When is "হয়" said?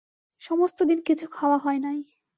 1.57-1.79